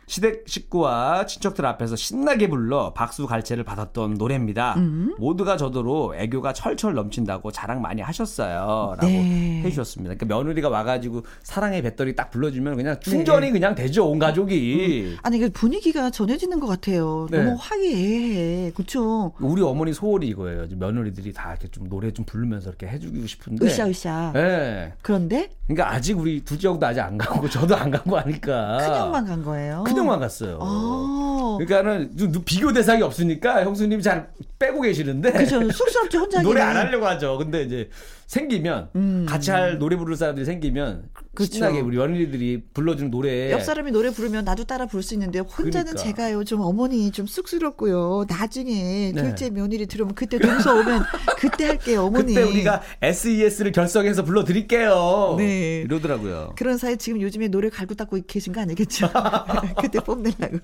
[0.08, 4.76] 시댁 식구와 친척들 앞에서 신나게 불러 박수 갈채를 받았던 노래입니다.
[4.78, 5.14] 음.
[5.20, 8.96] 모두가 저더러 애교가 철철 넘친다고 자랑 많이 하셨어요.
[8.96, 9.62] 라고 네.
[9.66, 10.16] 해주셨습니다.
[10.16, 13.52] 그러니까 며느리가 와가지고 사랑의 배터리 딱 불러주면 그냥 충전이 네.
[13.52, 14.10] 그냥 되죠.
[14.10, 15.08] 온 가족이.
[15.08, 15.18] 음.
[15.24, 17.28] 아니, 그 분위기가 전해지는 것 같아요.
[17.30, 17.44] 네.
[17.44, 18.72] 너무 화기애애.
[18.76, 19.34] 그쵸.
[19.42, 20.68] 우리 어머니 소원이 이거예요.
[20.72, 23.66] 며느리들이 다 이렇게 좀 노래 좀 부르면서 이렇게 해주고 싶은데.
[23.66, 24.32] 으쌰으쌰.
[24.34, 24.94] 네.
[25.02, 25.50] 그런데?
[25.68, 28.78] 그러니까 아직 우리 둘째 형도 아직 안 가고 저도 안 가고 하니까.
[28.78, 29.84] 큰형만 간 거예요.
[29.98, 30.60] 큰형만 갔어요.
[30.62, 31.58] 아.
[31.60, 32.12] 그러니까는
[32.46, 34.30] 비교 대상이 없으니까 형수님이 잘
[34.60, 35.32] 빼고 계시는데.
[35.32, 35.60] 그죠.
[35.72, 36.42] 쑥스럽죠, 혼자.
[36.44, 37.38] 노래 안 하려고 하죠.
[37.38, 37.90] 근데 이제
[38.28, 39.26] 생기면 음.
[39.28, 41.54] 같이 할 노래 부를 사람들이 생기면 그쵸.
[41.54, 43.52] 신나게 우리 연인들이 불러주는 노래.
[43.52, 45.96] 옆 사람이 노래 부르면 나도 따라 부를 수 있는데 혼자는 그러니까.
[45.96, 48.26] 제가요 좀 어머니 좀 쑥스럽고요.
[48.28, 49.24] 나중에 네.
[49.24, 51.04] 둘째 며느리 들으면 그때 동서 오면
[51.40, 52.34] 그때 할게요 어머니.
[52.34, 55.36] 그때 우리가 SES를 결성해서 불러드릴게요.
[55.38, 55.82] 네.
[55.86, 56.54] 이러더라고요.
[56.58, 59.10] 그런 사이 지금 요즘에 노래 갈고 닦고 계신 거 아니겠죠?
[59.80, 60.60] 그때 뽐내려고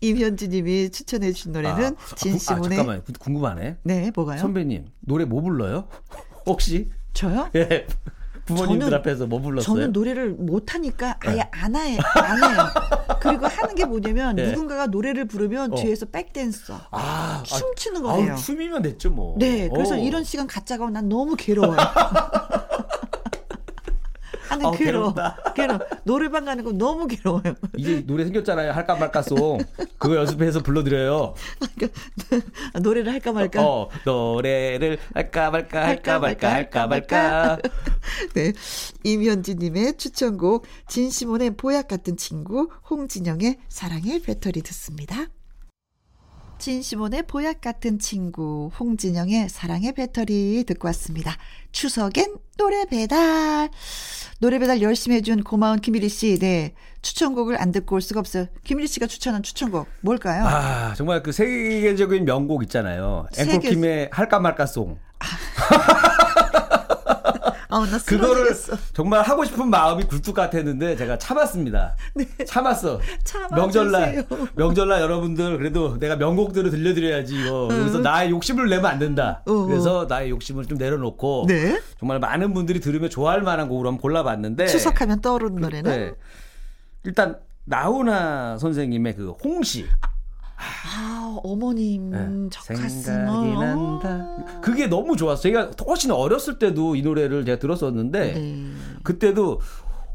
[0.00, 3.76] 임현지님이 추천해 주신 노래는 아, 진시몬의 아, 잠깐만 궁금하네.
[3.82, 4.38] 네, 뭐가요?
[4.38, 5.88] 선배님 노래 뭐 불러요?
[6.46, 6.90] 혹시?
[7.12, 7.50] 저요?
[7.54, 7.86] 예.
[8.44, 9.64] 부모님들 저는, 앞에서 뭐 불렀어요?
[9.64, 11.48] 저는 노래를 못하니까 아예 네.
[11.50, 12.66] 안, 해, 안 해요.
[13.20, 14.50] 그리고 하는 게 뭐냐면 네.
[14.50, 15.76] 누군가가 노래를 부르면 어.
[15.76, 18.32] 뒤에서 백댄서 아, 춤추는 아, 거예요.
[18.34, 19.34] 아, 춤이면 됐죠 뭐.
[19.36, 19.98] 네, 그래서 오.
[19.98, 21.76] 이런 시간 갖자가 난 너무 괴로워요.
[24.48, 25.14] 나는 어, 괴로워.
[25.54, 25.80] 괴로워.
[26.04, 27.54] 노래방 가는 거 너무 괴로워요.
[27.76, 28.72] 이제 노래 생겼잖아요.
[28.72, 29.58] 할까 말까 송.
[29.98, 31.34] 그거 연습해서 불러드려요.
[32.80, 33.64] 노래를 할까 말까?
[33.64, 37.58] 어, 노래를 할까 말까, 할까 말까, 할까 말까.
[38.34, 38.52] 네.
[39.04, 45.26] 임현지님의 추천곡, 진시몬의 보약 같은 친구, 홍진영의 사랑의 배터리 듣습니다.
[46.58, 51.36] 진시몬의 보약 같은 친구, 홍진영의 사랑의 배터리 듣고 왔습니다.
[51.72, 53.68] 추석엔 노래 배달.
[54.40, 56.74] 노래 배달 열심히 해준 고마운 김일희 씨, 네.
[57.02, 58.46] 추천곡을 안 듣고 올 수가 없어요.
[58.64, 60.44] 김일희 씨가 추천한 추천곡, 뭘까요?
[60.46, 63.26] 아, 정말 그 세계적인 명곡 있잖아요.
[63.38, 64.98] 앵콜킴의 할까 말까 송.
[65.18, 65.26] 아.
[67.76, 68.46] 어, 나 그거를
[68.94, 71.94] 정말 하고 싶은 마음이 굴뚝 같았는데 제가 참았습니다.
[72.14, 72.26] 네.
[72.46, 73.00] 참았어.
[73.54, 77.80] 명절날 명절날 여러분들 그래도 내가 명곡들을 들려드려야지 이거 음.
[77.82, 79.42] 여기서 나의 욕심을 내면 안 된다.
[79.46, 79.52] 어.
[79.66, 81.78] 그래서 나의 욕심을 좀 내려놓고 네?
[82.00, 86.12] 정말 많은 분들이 들으면 좋아할 만한 곡으로 한번 골라봤는데 추석하면 떠오르는 노래는 네.
[87.04, 89.86] 일단 나훈아 선생님의 그 홍시.
[90.00, 90.08] 아,
[91.42, 92.48] 어머님 네.
[92.62, 94.60] 생각이 난다.
[94.62, 95.42] 그게 너무 좋았어요.
[95.42, 98.66] 제가 훨씬 어렸을 때도 이 노래를 제가 들었었는데 네.
[99.02, 99.60] 그때도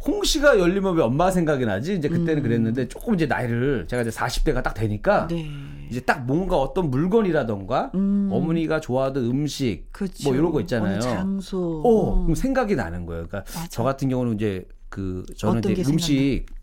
[0.05, 1.95] 홍 씨가 열리면 왜 엄마 생각이 나지?
[1.95, 2.43] 이제 그때는 음.
[2.43, 5.47] 그랬는데 조금 이제 나이를 제가 이제 40대가 딱 되니까 네.
[5.89, 8.29] 이제 딱 뭔가 어떤 물건이라던가 음.
[8.31, 10.29] 어머니가 좋아하던 음식 그쵸.
[10.29, 10.99] 뭐 이런 거 있잖아요.
[11.01, 11.81] 장소.
[11.85, 12.33] 어, 음.
[12.33, 13.27] 생각이 나는 거예요.
[13.27, 13.67] 그러니까 맞아.
[13.69, 16.60] 저 같은 경우는 이제 그 저는 이제 음식 생각나?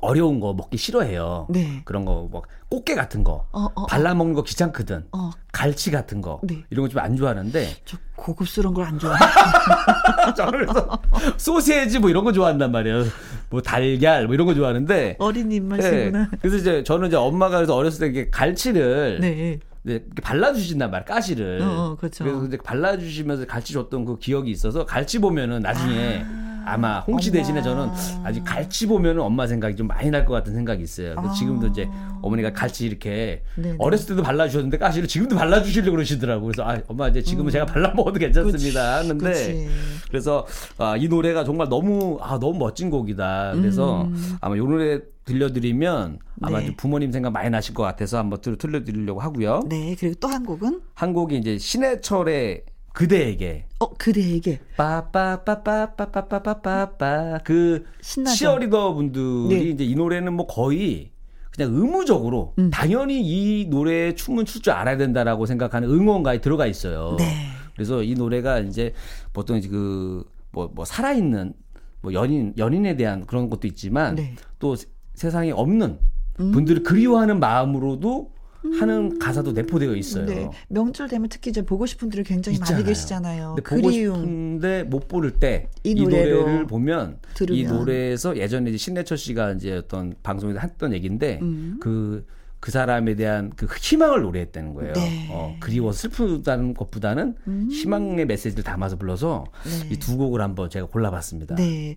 [0.00, 1.46] 어려운 거 먹기 싫어해요.
[1.50, 1.82] 네.
[1.84, 3.46] 그런 거, 뭐, 꽃게 같은 거.
[3.52, 3.86] 어, 어, 어.
[3.86, 5.04] 발라 먹는 거 귀찮거든.
[5.12, 5.30] 어.
[5.52, 6.40] 갈치 같은 거.
[6.44, 6.64] 네.
[6.70, 7.68] 이런 거 좀 안 좋아하는데.
[7.84, 9.18] 저 고급스러운 걸 안 좋아해.
[10.36, 11.02] 저는 그래서
[11.36, 13.04] 소세지 뭐 이런 거 좋아한단 말이에요.
[13.50, 15.16] 뭐 달걀 뭐 이런 거 좋아하는데.
[15.18, 16.18] 어린 입맛이구나.
[16.30, 16.36] 네.
[16.40, 19.18] 그래서 이제 저는 이제 엄마가 그래서 어렸을 때 이게 갈치를.
[19.20, 19.58] 네.
[19.84, 21.60] 네, 발라주신단 말이야, 가시를.
[21.60, 22.22] 어, 어, 그렇죠.
[22.22, 26.51] 그래서 이제 발라주시면서 갈치 줬던 그 기억이 있어서 갈치 보면은 나중에 아.
[26.64, 27.38] 아마 홍시 엄마.
[27.38, 27.88] 대신에 저는
[28.24, 31.14] 아직 갈치 보면 엄마 생각이 좀 많이 날 것 같은 생각이 있어요.
[31.16, 31.32] 아.
[31.32, 31.88] 지금도 이제
[32.22, 33.76] 어머니가 갈치 이렇게 네네.
[33.78, 36.46] 어렸을 때도 발라주셨는데 가시를 지금도 발라주시려고 그러시더라고.
[36.46, 37.50] 그래서 아, 엄마 이제 지금은 음.
[37.50, 38.98] 제가 발라 먹어도 괜찮습니다.
[38.98, 39.68] 하는데
[40.08, 40.46] 그래서
[40.78, 43.52] 아, 이 노래가 정말 너무 아, 너무 멋진 곡이다.
[43.56, 44.36] 그래서 음.
[44.40, 46.74] 아마 이 노래 들려드리면 아마 네.
[46.76, 49.62] 부모님 생각 많이 나실 것 같아서 한번 들려드리려고 하고요.
[49.68, 49.96] 네.
[49.98, 50.80] 그리고 또 한 곡은?
[50.94, 53.66] 한 곡이 이제 신해철의 그대에게.
[53.78, 54.60] 어, 그대에게.
[54.76, 57.38] 빠빠빠빠빠빠빠빠빠.
[57.44, 58.36] 그 신나죠?
[58.36, 59.60] 치어리더 분들이 네.
[59.70, 61.10] 이제 이 노래는 뭐 거의
[61.54, 62.70] 그냥 의무적으로 음.
[62.70, 67.16] 당연히 이 노래에 춤은 출 줄 알아야 된다라고 생각하는 응원가에 들어가 있어요.
[67.18, 67.48] 네.
[67.74, 68.92] 그래서 이 노래가 이제
[69.32, 71.54] 보통 그 뭐, 뭐 살아있는
[72.02, 74.34] 뭐 연인, 연인에 대한 그런 것도 있지만 네.
[74.58, 74.76] 또
[75.14, 75.98] 세상에 없는
[76.36, 76.84] 분들을 음.
[76.84, 78.32] 그리워하는 마음으로도
[78.78, 80.26] 하는 가사도 내포되어 있어요.
[80.26, 80.48] 네.
[80.68, 82.76] 명절 되면 특히 이제 보고 싶은 분들이 굉장히 있잖아요.
[82.76, 83.54] 많이 계시잖아요.
[83.56, 87.58] 근데 보고 싶은데 못 부를 때 이 노래를 보면 들으면.
[87.58, 91.78] 이 노래에서 예전에 이제 신해철 씨가 이제 어떤 방송에서 했던 얘기인데 음.
[91.80, 92.24] 그,
[92.60, 94.92] 그 사람에 대한 그 희망을 노래했다는 거예요.
[94.92, 95.28] 네.
[95.30, 97.68] 어, 그리워 슬프다는 것보다는 음.
[97.70, 99.88] 희망의 메시지를 담아서 불러서 네.
[99.94, 101.56] 이두 곡을 한번 제가 골라봤습니다.
[101.56, 101.96] 네.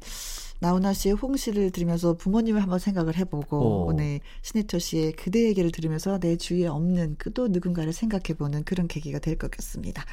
[0.59, 3.93] 나훈아 씨의 홍시를 들으면서 부모님을 한번 생각을 해보고, 오.
[3.93, 9.37] 네, 신해철 씨의 그대에게를 들으면서 내 주위에 없는 그 또 누군가를 생각해보는 그런 계기가 될
[9.37, 10.05] 것 같습니다.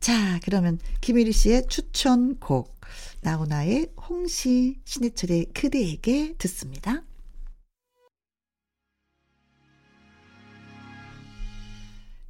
[0.00, 2.74] 자, 그러면 김일희 씨의 추천곡,
[3.20, 7.02] 나훈아의 홍시, 신해철의 그대에게 듣습니다.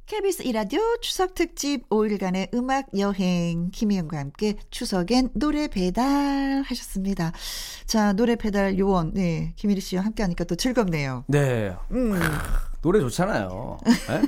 [0.05, 7.31] KBS 이라디오 추석 특집 5일간의 음악 여행 김희영과 함께 추석엔 노래 배달 하셨습니다.
[7.87, 11.23] 자 노래 배달 요원 네 김일희 씨와 함께하니까 또 즐겁네요.
[11.27, 11.75] 네.
[11.89, 12.19] 음.
[12.83, 13.77] 노래 좋잖아요.
[13.83, 14.21] 네?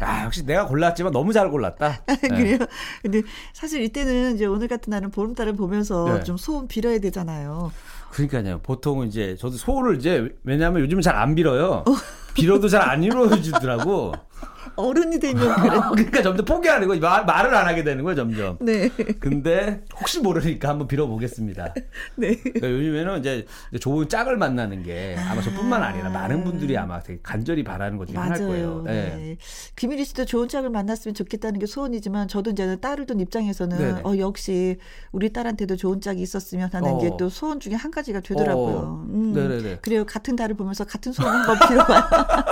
[0.00, 2.02] 아, 역시 내가 골랐지만 너무 잘 골랐다.
[2.20, 2.28] 네.
[2.28, 2.58] 그래요?
[3.00, 3.22] 근데
[3.54, 6.24] 사실 이때는 이제 오늘 같은 날은 보름달을 보면서 네.
[6.24, 7.72] 좀 소원 빌어야 되잖아요.
[8.10, 8.58] 그러니까요.
[8.58, 11.84] 보통은 이제 저도 소원을 이제 왜냐하면 요즘은 잘안 빌어요.
[11.86, 11.94] 어.
[12.34, 14.12] 빌어도 잘 안 이루어지더라고.
[14.76, 15.78] 어른이 되면 그래.
[15.94, 17.00] 그러니까 점점 포기하는 거예요.
[17.00, 18.58] 말, 말을 안 하게 되는 거예요, 점점.
[18.60, 18.88] 네.
[19.20, 21.74] 근데 혹시 모르니까 한번 빌어보겠습니다.
[22.16, 22.36] 네.
[22.36, 23.46] 그러니까 요즘에는 이제
[23.80, 28.16] 좋은 짝을 만나는 게 아마 저뿐만 아니라 많은 분들이 아마 되게 간절히 바라는 것 중에
[28.16, 28.82] 하나일 거예요.
[28.84, 28.92] 네.
[28.92, 29.36] 네.
[29.76, 34.00] 김일희 씨도 좋은 짝을 만났으면 좋겠다는 게 소원이지만 저도 이제 딸을 둔 입장에서는 네네.
[34.04, 34.78] 어 역시
[35.12, 36.98] 우리 딸한테도 좋은 짝이 있었으면 하는 어.
[36.98, 38.76] 게또 소원 중에 한 가지가 되더라고요.
[38.76, 39.06] 어.
[39.08, 39.32] 음.
[39.32, 39.78] 네네네.
[39.82, 40.04] 그래요.
[40.04, 42.02] 같은 달을 보면서 같은 소원 한번 빌어봐요.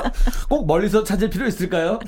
[0.48, 1.98] 꼭 멀리서 찾을 필요 있을까요?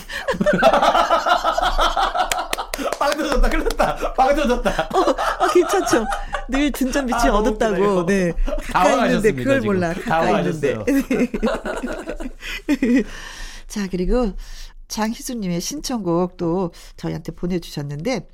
[2.98, 4.12] 빵 터졌다, 큰일났다.
[4.14, 4.88] 빵 터졌다.
[4.94, 6.04] 어, 어, 괜찮죠.
[6.48, 8.06] 늘 등잔 빛이 아, 어둡다고.
[8.06, 8.32] 네.
[8.72, 9.74] 가까이 있는데 그걸 지금.
[9.74, 9.92] 몰라.
[9.94, 10.76] 가까이 있는데.
[13.66, 14.32] 자, 그리고
[14.88, 18.28] 장희수님의 신청곡도 저희한테 보내주셨는데,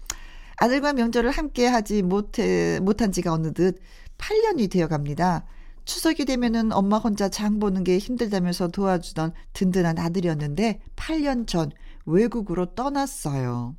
[0.59, 3.75] 아들과 명절을 함께 하지 못해, 못한 지가 어느덧
[4.19, 5.47] 8년이 되어 갑니다.
[5.85, 11.71] 추석이 되면은 엄마 혼자 장 보는 게 힘들다면서 도와주던 든든한 아들이었는데 8년 전
[12.07, 13.77] 외국으로 떠났어요.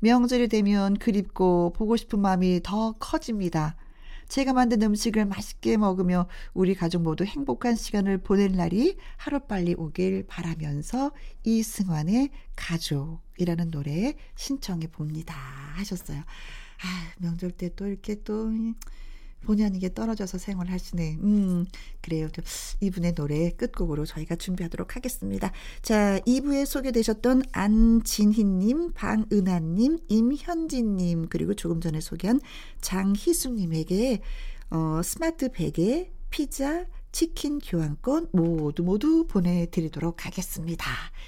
[0.00, 3.76] 명절이 되면 그립고 보고 싶은 마음이 더 커집니다.
[4.28, 11.12] 제가 만든 음식을 맛있게 먹으며 우리 가족 모두 행복한 시간을 보낼 날이 하루빨리 오길 바라면서
[11.44, 15.34] 이승환의 가족이라는 노래 신청해 봅니다.
[15.74, 16.18] 하셨어요.
[16.20, 18.50] 아, 명절 때 또 이렇게 또
[19.44, 21.18] 본의 아니게 떨어져서 생활하시네.
[21.22, 21.66] 음,
[22.00, 22.28] 그래요.
[22.80, 25.52] 이분의 노래 끝곡으로 저희가 준비하도록 하겠습니다.
[25.82, 32.40] 자, 2부에 소개되셨던 안진희님, 방은하님, 임현진님, 그리고 조금 전에 소개한
[32.80, 34.20] 장희숙님에게,
[34.70, 40.84] 어, 스마트 베개, 피자, 치킨 교환권 모두 모두 보내드리도록 하겠습니다.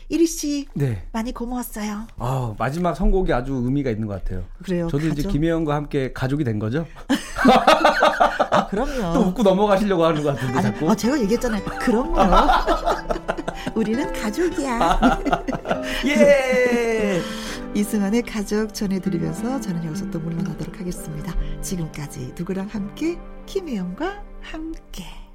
[0.09, 1.07] 이리 씨, 네.
[1.12, 2.09] 많이 고마웠어요.
[2.16, 4.43] 아 마지막 선곡이 아주 의미가 있는 것 같아요.
[4.64, 4.89] 그래요.
[4.89, 5.18] 저도 가족?
[5.20, 6.89] 이제 김혜영과 함께 가족이 된 거죠.
[8.51, 9.14] 아, 그럼요.
[9.14, 10.91] 또 웃고 넘어가시려고 하는 것 같은데 아니, 자꾸.
[10.91, 11.62] 아, 제가 얘기했잖아요.
[11.78, 12.16] 그럼요.
[13.76, 15.20] 우리는 가족이야.
[16.07, 17.22] 예.
[17.76, 21.32] 이승환의 가족 전해드리면서 저는 여기서 또 물러나도록 하겠습니다.
[21.61, 25.26] 지금까지 누구랑 함께 김혜영과 함께.